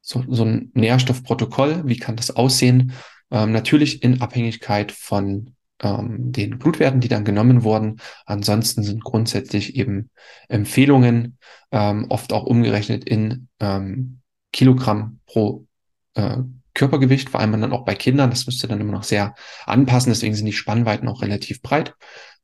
So, 0.00 0.24
so 0.28 0.44
ein 0.44 0.70
Nährstoffprotokoll, 0.74 1.82
wie 1.86 1.98
kann 1.98 2.16
das 2.16 2.30
aussehen? 2.30 2.92
Ähm, 3.30 3.52
natürlich 3.52 4.02
in 4.02 4.20
Abhängigkeit 4.20 4.92
von 4.92 5.56
ähm, 5.82 6.32
den 6.32 6.58
Blutwerten, 6.58 7.00
die 7.00 7.08
dann 7.08 7.24
genommen 7.24 7.64
wurden. 7.64 8.00
Ansonsten 8.24 8.82
sind 8.82 9.04
grundsätzlich 9.04 9.76
eben 9.76 10.10
Empfehlungen 10.48 11.38
ähm, 11.72 12.06
oft 12.08 12.32
auch 12.32 12.44
umgerechnet 12.44 13.04
in 13.04 13.48
ähm, 13.60 14.20
Kilogramm 14.52 15.20
pro 15.26 15.66
äh, 16.14 16.38
Körpergewicht, 16.76 17.30
vor 17.30 17.40
allem 17.40 17.60
dann 17.60 17.72
auch 17.72 17.84
bei 17.84 17.94
Kindern. 17.96 18.30
Das 18.30 18.46
müsste 18.46 18.68
dann 18.68 18.80
immer 18.80 18.92
noch 18.92 19.02
sehr 19.02 19.34
anpassen. 19.64 20.12
Deswegen 20.12 20.34
sind 20.34 20.46
die 20.46 20.52
Spannweiten 20.52 21.08
auch 21.08 21.22
relativ 21.22 21.62
breit. 21.62 21.94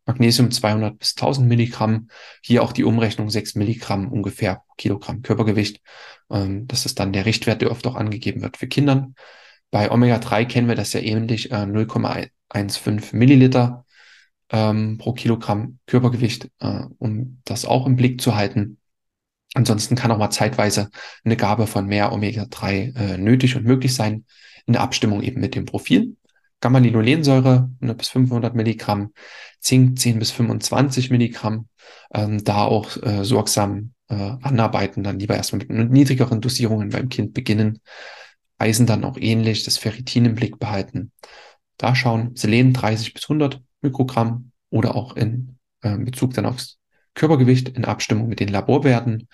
Magnesium 0.07 0.51
200 0.51 0.99
bis 0.99 1.15
1000 1.17 1.49
Milligramm. 1.49 2.09
Hier 2.43 2.63
auch 2.63 2.73
die 2.73 2.85
Umrechnung 2.85 3.31
6 3.31 3.55
Milligramm 3.55 4.11
ungefähr 4.11 4.63
Kilogramm 4.77 5.23
Körpergewicht. 5.23 5.81
Ähm, 6.31 6.67
das 6.67 6.87
ist 6.87 6.99
dann 6.99 7.13
der 7.13 7.27
Richtwert, 7.27 7.63
der 7.63 7.71
oft 7.71 7.87
auch 7.87 7.95
angegeben 7.95 8.43
wird 8.43 8.57
für 8.57 8.67
Kindern. 8.67 9.15
Bei 9.71 9.91
Omega-3 9.91 10.45
kennen 10.47 10.69
wir 10.69 10.75
das 10.75 10.93
ja 10.93 11.01
ähnlich, 11.01 11.53
äh, 11.53 11.67
0,15 11.67 13.15
Milliliter 13.17 13.87
ähm, 14.51 14.99
pro 14.99 15.13
Kilogramm 15.13 15.79
Körpergewicht, 15.87 16.51
äh, 16.61 16.83
um 16.99 17.41
das 17.45 17.65
auch 17.65 17.87
im 17.87 17.97
Blick 17.97 18.21
zu 18.21 18.35
halten. 18.35 18.79
Ansonsten 19.55 19.97
kann 19.97 20.11
auch 20.11 20.19
mal 20.19 20.31
zeitweise 20.31 20.91
eine 21.25 21.37
Gabe 21.37 21.67
von 21.67 21.87
mehr 21.87 22.13
Omega-3 22.13 22.97
äh, 22.97 23.19
nötig 23.19 23.57
und 23.57 23.65
möglich 23.65 23.95
sein, 23.95 24.25
in 24.67 24.73
der 24.73 24.83
Abstimmung 24.83 25.23
eben 25.23 25.41
mit 25.41 25.55
dem 25.55 25.67
Profil. 25.67 26.17
Gamma-Linolensäure 26.61 27.71
100 27.81 27.99
bis 27.99 28.09
500 28.09 28.55
Milligramm, 28.55 29.13
Zink 29.61 29.99
10 29.99 30.19
bis 30.19 30.31
25 30.31 31.11
Milligramm, 31.11 31.69
ähm, 32.15 32.43
da 32.45 32.65
auch 32.65 32.97
äh, 33.03 33.25
sorgsam 33.25 33.93
äh, 34.09 34.15
anarbeiten, 34.15 35.03
dann 35.03 35.19
lieber 35.19 35.37
erstmal 35.37 35.67
mit 35.67 35.91
niedrigeren 35.91 36.41
Dosierungen 36.41 36.91
beim 36.91 37.09
Kind 37.09 37.35
beginnen. 37.35 37.81
Eisen 38.59 38.87
dann 38.87 39.05
auch 39.05 39.19
ähnlich, 39.19 39.65
das 39.65 39.77
Ferritin 39.77 40.25
im 40.25 40.35
Blick 40.37 40.59
behalten. 40.59 41.11
Da 41.79 41.95
schauen, 41.95 42.37
Selen 42.37 42.73
30 42.73 43.13
bis 43.13 43.25
100 43.25 43.61
Mikrogramm 43.81 44.53
oder 44.71 44.95
auch 44.95 45.17
in 45.17 45.59
äh, 45.83 45.97
Bezug 45.99 46.35
dann 46.35 46.47
aufs 46.47 46.79
Körpergewicht 47.15 47.69
in 47.71 47.85
Abstimmung 47.85 48.29
mit 48.29 48.41
den 48.41 48.49
Laborwerten. 48.49 49.29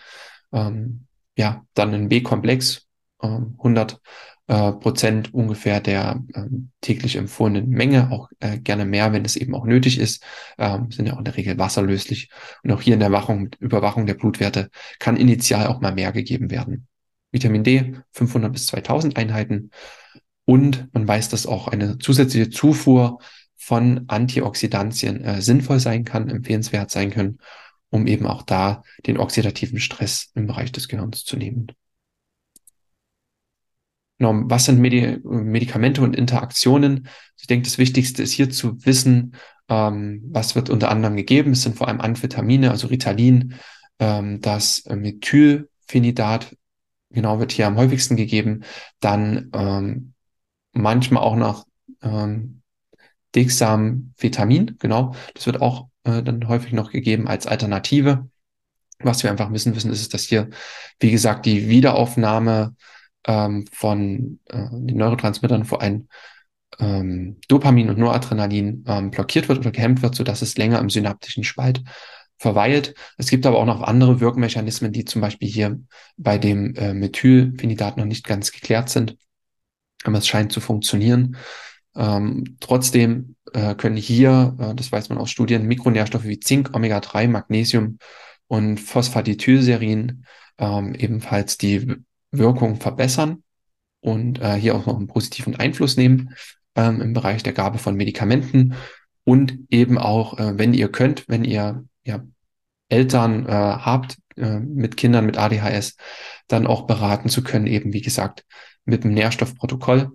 Ähm, 0.53 1.07
ja, 1.37 1.65
dann 1.75 1.95
ein 1.95 2.09
B-Komplex, 2.09 2.87
ähm, 3.23 3.55
100 3.59 4.01
äh, 4.49 4.73
Prozent 4.73 5.35
ungefähr 5.35 5.81
der 5.81 6.23
ähm, 6.35 6.71
täglich 6.81 7.17
empfohlenen 7.17 7.69
Menge, 7.69 8.11
auch 8.11 8.31
äh, 8.41 8.59
gerne 8.59 8.85
mehr, 8.85 9.13
wenn 9.13 9.25
es 9.25 9.37
eben 9.37 9.55
auch 9.55 9.67
nötig 9.67 9.99
ist, 9.99 10.25
ähm, 10.57 10.91
sind 10.91 11.07
ja 11.07 11.15
auch 11.15 11.19
in 11.19 11.25
der 11.25 11.37
Regel 11.37 11.59
wasserlöslich. 11.59 12.31
Und 12.63 12.73
auch 12.73 12.81
hier 12.81 12.95
in 12.95 13.01
der 13.01 13.13
Wachung, 13.13 13.51
Überwachung 13.61 14.07
der 14.07 14.15
Blutwerte 14.15 14.71
kann 14.99 15.17
initial 15.17 15.67
auch 15.67 15.81
mal 15.81 15.95
mehr 15.95 16.13
gegeben 16.13 16.51
werden. 16.51 16.89
Vitamin 17.31 17.63
D 17.63 17.95
500 18.13 18.53
bis 18.53 18.67
2000 18.69 19.17
Einheiten. 19.17 19.71
Und 20.47 20.89
man 20.95 21.07
weiß, 21.07 21.29
dass 21.29 21.47
auch 21.47 21.69
eine 21.69 21.99
zusätzliche 21.99 22.49
Zufuhr 22.49 23.19
von 23.55 24.05
Antioxidantien 24.09 25.23
äh, 25.23 25.43
sinnvoll 25.43 25.79
sein 25.79 26.05
kann, 26.05 26.31
empfehlenswert 26.31 26.91
sein 26.91 27.11
können 27.11 27.39
um 27.91 28.07
eben 28.07 28.27
auch 28.27 28.43
da 28.43 28.83
den 29.07 29.19
oxidativen 29.19 29.81
Stress 29.81 30.31
im 30.35 30.47
Bereich 30.47 30.73
des 30.73 30.89
Gehirns 30.89 31.25
zu 31.25 31.37
nehmen. 31.37 31.69
Genau, 34.19 34.35
was 34.47 34.65
sind 34.65 34.81
Medi 34.81 35.19
Medikamente 35.23 36.03
und 36.03 36.17
Interaktionen? 36.17 37.09
Ich 37.39 37.47
denke, 37.47 37.65
das 37.67 37.79
Wichtigste 37.79 38.23
ist 38.23 38.33
hier 38.33 38.51
zu 38.51 38.85
wissen, 38.85 39.37
ähm, 39.69 40.23
was 40.31 40.57
wird 40.57 40.71
unter 40.71 40.91
anderem 40.91 41.17
gegeben. 41.17 41.53
Es 41.53 41.63
sind 41.63 41.77
vor 41.77 41.87
allem 41.87 42.01
Amphetamine, 42.01 42.71
also 42.73 42.89
Ritalin, 42.89 43.55
ähm, 44.01 44.41
das 44.41 44.85
Methylphenidat, 44.89 46.57
genau, 47.11 47.39
wird 47.39 47.53
hier 47.53 47.69
am 47.69 47.77
häufigsten 47.77 48.17
gegeben. 48.17 48.65
Dann 48.99 49.51
ähm, 49.55 50.15
manchmal 50.73 51.23
auch 51.23 51.37
noch 51.37 51.67
ähm, 52.03 52.63
Dexamphetamin, 53.37 54.77
genau, 54.79 55.15
das 55.35 55.47
wird 55.47 55.61
auch 55.61 55.89
äh, 56.09 56.23
dann 56.23 56.49
häufig 56.49 56.73
noch 56.73 56.91
gegeben 56.91 57.29
als 57.29 57.47
Alternative. 57.47 58.29
Was 59.01 59.23
wir 59.23 59.31
einfach 59.31 59.53
wissen 59.53 59.75
müssen, 59.75 59.93
ist, 59.93 60.13
dass 60.15 60.25
hier, 60.25 60.51
wie 60.99 61.11
gesagt, 61.11 61.47
die 61.47 61.69
Wiederaufnahme 61.69 62.75
ähm, 63.27 63.67
von 63.71 64.41
äh, 64.47 64.67
den 64.73 64.97
Neurotransmittern 64.97 65.65
vor 65.65 65.83
allem 65.83 66.09
ähm, 66.79 67.37
Dopamin 67.49 67.91
und 67.91 67.99
Noradrenalin 67.99 68.85
ähm, 68.87 69.11
blockiert 69.11 69.49
wird 69.49 69.59
oder 69.59 69.71
gehemmt 69.71 70.03
wird, 70.03 70.15
sodass 70.15 70.43
es 70.43 70.57
länger 70.57 70.81
im 70.81 70.91
synaptischen 70.91 71.45
Spalt 71.45 71.83
verweilt. 72.39 72.95
Es 73.17 73.31
gibt 73.31 73.47
aber 73.47 73.59
auch 73.59 73.67
noch 73.67 73.83
andere 73.83 74.21
Wirkmechanismen, 74.21 74.93
die 74.93 75.05
zum 75.05 75.21
Beispiel 75.21 75.49
hier 75.49 75.81
bei 76.17 76.39
dem 76.39 76.75
äh, 76.75 76.95
Methylphenidat 76.95 77.97
noch 77.97 78.05
nicht 78.05 78.27
ganz 78.27 78.53
geklärt 78.53 78.89
sind. 78.89 79.17
Aber 80.05 80.19
es 80.19 80.29
scheint 80.29 80.53
zu 80.53 80.61
funktionieren. 80.61 81.37
Ähm, 81.99 82.57
trotzdem 82.61 83.35
äh, 83.53 83.75
können 83.75 83.97
hier, 83.97 84.57
äh, 84.59 84.75
das 84.75 84.93
weiß 84.93 85.09
man 85.09 85.19
aus 85.19 85.31
Studien, 85.31 85.67
Mikronährstoffe 85.67 86.25
wie 86.25 86.39
Zink, 86.39 86.71
Omega-3, 86.73 87.29
Magnesium 87.29 87.99
und 88.47 88.79
Phosphatidylserin 88.79 90.25
ähm, 90.59 90.95
ebenfalls 90.95 91.59
die 91.59 91.97
Wirkung 92.31 92.77
verbessern 92.77 93.43
und 94.01 94.41
äh, 94.41 94.55
hier 94.55 94.77
auch 94.77 94.87
noch 94.87 94.97
einen 94.97 95.09
positiven 95.09 95.57
Einfluss 95.57 95.97
nehmen 95.97 96.35
ähm, 96.77 97.01
im 97.01 97.13
Bereich 97.13 97.43
der 97.43 97.53
Gabe 97.53 97.79
von 97.79 97.97
Medikamenten 97.97 98.75
und 99.25 99.59
eben 99.71 99.99
auch, 99.99 100.39
äh, 100.39 100.57
wenn 100.57 100.75
ihr 100.75 100.91
könnt, 100.91 101.25
wenn 101.29 101.45
ihr 101.45 101.85
ja, 102.05 102.25
Eltern 102.89 103.47
äh, 103.47 103.51
habt 103.51 104.19
äh, 104.37 104.61
mit 104.61 104.97
Kindern 104.97 105.27
mit 105.27 105.37
ADHS, 105.37 105.97
dann 106.47 106.67
auch 106.67 106.87
beraten 106.87 107.29
zu 107.29 107.43
können, 107.43 107.67
eben 107.67 107.93
wie 107.93 108.01
gesagt, 108.01 108.45
mit 108.85 109.05
dem 109.05 109.13
Nährstoffprotokoll, 109.13 110.13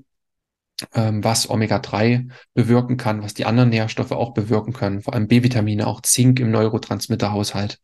ähm, 0.93 1.23
was 1.23 1.49
Omega-3 1.49 2.29
bewirken 2.53 2.97
kann, 2.97 3.23
was 3.23 3.33
die 3.33 3.45
anderen 3.45 3.69
Nährstoffe 3.69 4.11
auch 4.11 4.33
bewirken 4.33 4.73
können, 4.73 5.01
vor 5.01 5.13
allem 5.13 5.27
B-Vitamine, 5.27 5.87
auch 5.87 6.01
Zink 6.01 6.39
im 6.39 6.51
Neurotransmitterhaushalt. 6.51 7.79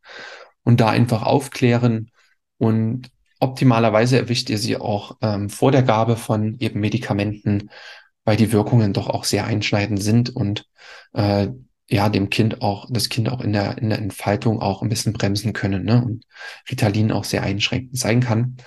Und 0.63 0.79
da 0.79 0.89
einfach 0.89 1.23
aufklären 1.23 2.11
und 2.57 3.09
optimalerweise 3.39 4.17
erwischt 4.17 4.49
ihr 4.49 4.57
sie 4.57 4.77
auch 4.77 5.17
ähm, 5.21 5.49
vor 5.49 5.71
der 5.71 5.83
Gabe 5.83 6.15
von 6.17 6.57
eben 6.59 6.79
Medikamenten, 6.79 7.69
weil 8.25 8.35
die 8.35 8.51
Wirkungen 8.51 8.93
doch 8.93 9.09
auch 9.09 9.23
sehr 9.23 9.45
einschneidend 9.45 10.03
sind 10.03 10.35
und 10.35 10.65
äh, 11.13 11.47
ja, 11.89 12.07
dem 12.09 12.29
Kind 12.29 12.61
auch, 12.61 12.87
das 12.89 13.09
Kind 13.09 13.29
auch 13.29 13.41
in 13.41 13.51
der, 13.51 13.79
in 13.79 13.89
der 13.89 13.97
Entfaltung 13.97 14.61
auch 14.61 14.83
ein 14.83 14.89
bisschen 14.89 15.11
bremsen 15.11 15.53
können, 15.53 15.83
ne? 15.83 16.03
Und 16.05 16.25
Ritalin 16.69 17.11
auch 17.11 17.23
sehr 17.23 17.41
einschränkend 17.41 17.97
sein 17.97 18.19
kann. 18.19 18.57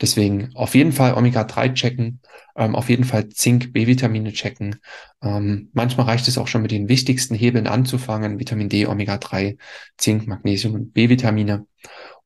Deswegen 0.00 0.50
auf 0.54 0.74
jeden 0.74 0.90
Fall 0.90 1.14
Omega-3 1.14 1.74
checken, 1.74 2.20
ähm, 2.56 2.74
auf 2.74 2.88
jeden 2.88 3.04
Fall 3.04 3.28
Zink, 3.28 3.72
B-Vitamine 3.72 4.32
checken. 4.32 4.80
Ähm, 5.22 5.70
manchmal 5.72 6.06
reicht 6.06 6.26
es 6.26 6.38
auch 6.38 6.48
schon 6.48 6.62
mit 6.62 6.72
den 6.72 6.88
wichtigsten 6.88 7.36
Hebeln 7.36 7.68
anzufangen, 7.68 8.40
Vitamin 8.40 8.68
D, 8.68 8.86
Omega-3, 8.86 9.58
Zink, 9.96 10.26
Magnesium 10.26 10.74
und 10.74 10.92
B-Vitamine 10.92 11.66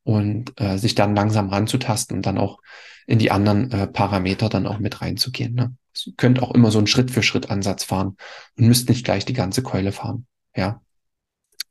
und 0.05 0.59
äh, 0.59 0.79
sich 0.79 0.95
dann 0.95 1.15
langsam 1.15 1.51
ranzutasten 1.51 2.17
und 2.17 2.25
dann 2.25 2.39
auch 2.39 2.61
in 3.07 3.19
die 3.19 3.31
anderen 3.31 3.71
äh, 3.73 3.87
Parameter 3.87 4.49
dann 4.49 4.67
auch 4.67 4.79
mit 4.79 5.03
reinzugehen. 5.03 5.55
Ne? 5.55 5.75
Ihr 6.07 6.15
könnt 6.17 6.43
auch 6.43 6.55
immer 6.55 6.71
so 6.71 6.79
einen 6.79 6.87
Schritt-für-Schritt-Ansatz 6.87 7.85
fahren 7.85 8.17
und 8.57 8.67
müsst 8.67 8.89
nicht 8.89 9.05
gleich 9.05 9.27
die 9.27 9.35
ganze 9.35 9.63
Keule 9.63 9.93
fahren. 9.93 10.27
Ja. 10.57 10.83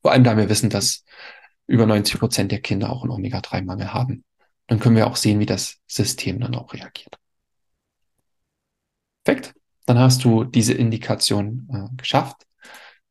Vor 0.02 0.12
allem, 0.12 0.24
da 0.24 0.38
wir 0.38 0.50
wissen, 0.50 0.70
dass 0.70 1.04
über 1.68 1.86
90 1.86 2.20
Prozent 2.20 2.52
der 2.52 2.62
Kinder 2.62 2.92
auch 2.92 3.04
einen 3.04 3.12
Omega-3-Mangel 3.12 3.94
haben. 3.94 4.24
Dann 4.68 4.80
können 4.80 4.96
wir 4.96 5.08
auch 5.08 5.16
sehen, 5.16 5.40
wie 5.40 5.46
das 5.46 5.78
System 5.88 6.40
dann 6.40 6.56
auch 6.56 6.74
reagiert. 6.74 7.18
Perfekt. 9.24 9.56
Dann 9.86 10.00
hast 10.00 10.24
du 10.24 10.44
diese 10.44 10.74
Indikation 10.74 11.68
äh, 11.72 11.96
geschafft. 11.98 12.46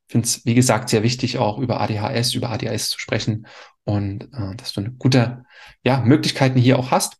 Finde 0.09 0.27
es, 0.27 0.45
wie 0.45 0.55
gesagt, 0.55 0.89
sehr 0.89 1.03
wichtig, 1.03 1.39
auch 1.39 1.59
über 1.59 1.81
ADHS, 1.81 2.35
über 2.35 2.51
ADHS 2.51 2.91
zu 2.91 3.01
sprechen 3.01 3.47
und 3.85 4.25
äh, 4.33 4.57
dass 4.57 4.73
du 4.73 4.81
eine 4.81 4.93
gute 4.93 5.45
ja, 5.85 6.01
Möglichkeiten 6.01 6.59
hier 6.59 6.79
auch 6.79 6.91
hast. 6.91 7.17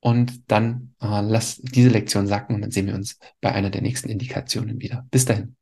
Und 0.00 0.50
dann 0.50 0.94
äh, 1.00 1.22
lass 1.22 1.56
diese 1.56 1.88
Lektion 1.88 2.26
sacken 2.26 2.54
und 2.54 2.62
dann 2.62 2.70
sehen 2.70 2.86
wir 2.86 2.94
uns 2.94 3.18
bei 3.40 3.52
einer 3.52 3.70
der 3.70 3.82
nächsten 3.82 4.10
Indikationen 4.10 4.80
wieder. 4.80 5.06
Bis 5.10 5.24
dahin. 5.24 5.56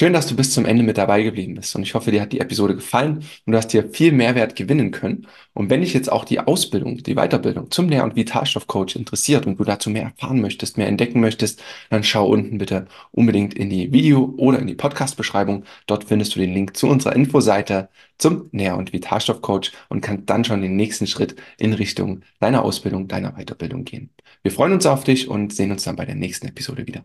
Schön, 0.00 0.14
dass 0.14 0.26
du 0.26 0.34
bis 0.34 0.54
zum 0.54 0.64
Ende 0.64 0.82
mit 0.82 0.96
dabei 0.96 1.22
geblieben 1.22 1.56
bist 1.56 1.76
und 1.76 1.82
ich 1.82 1.92
hoffe, 1.92 2.10
dir 2.10 2.22
hat 2.22 2.32
die 2.32 2.40
Episode 2.40 2.74
gefallen 2.74 3.22
und 3.44 3.52
du 3.52 3.58
hast 3.58 3.68
dir 3.68 3.90
viel 3.90 4.12
Mehrwert 4.12 4.56
gewinnen 4.56 4.92
können. 4.92 5.26
Und 5.52 5.68
wenn 5.68 5.82
dich 5.82 5.92
jetzt 5.92 6.10
auch 6.10 6.24
die 6.24 6.40
Ausbildung, 6.40 7.02
die 7.02 7.16
Weiterbildung 7.16 7.70
zum 7.70 7.84
Nähr- 7.84 8.04
und 8.04 8.16
Vitalstoffcoach 8.16 8.96
interessiert 8.96 9.46
und 9.46 9.60
du 9.60 9.64
dazu 9.64 9.90
mehr 9.90 10.04
erfahren 10.04 10.40
möchtest, 10.40 10.78
mehr 10.78 10.86
entdecken 10.88 11.20
möchtest, 11.20 11.62
dann 11.90 12.02
schau 12.02 12.30
unten 12.30 12.56
bitte 12.56 12.86
unbedingt 13.10 13.52
in 13.52 13.68
die 13.68 13.92
Video- 13.92 14.32
oder 14.38 14.58
in 14.58 14.68
die 14.68 14.74
Podcast-Beschreibung. 14.74 15.64
Dort 15.86 16.04
findest 16.04 16.34
du 16.34 16.40
den 16.40 16.54
Link 16.54 16.78
zu 16.78 16.86
unserer 16.88 17.14
Infoseite 17.14 17.90
zum 18.16 18.48
Nähr- 18.52 18.78
und 18.78 18.94
Vitalstoffcoach 18.94 19.72
und 19.90 20.00
kannst 20.00 20.30
dann 20.30 20.44
schon 20.44 20.62
den 20.62 20.76
nächsten 20.76 21.08
Schritt 21.08 21.36
in 21.58 21.74
Richtung 21.74 22.22
deiner 22.38 22.64
Ausbildung, 22.64 23.06
deiner 23.06 23.32
Weiterbildung 23.32 23.84
gehen. 23.84 24.08
Wir 24.42 24.50
freuen 24.50 24.72
uns 24.72 24.86
auf 24.86 25.04
dich 25.04 25.28
und 25.28 25.52
sehen 25.52 25.70
uns 25.70 25.84
dann 25.84 25.96
bei 25.96 26.06
der 26.06 26.14
nächsten 26.14 26.48
Episode 26.48 26.86
wieder. 26.86 27.04